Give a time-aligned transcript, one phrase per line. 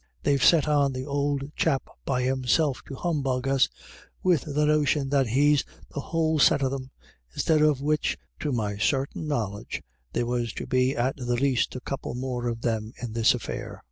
[0.23, 3.69] They've sent on the ould chap by himself to humbug us
[4.23, 6.89] with the notion that he's the whole set of them;
[7.35, 9.83] instead of which, to my sartin' knowledge
[10.13, 13.79] there was to be at the least a couple more of them in this affair.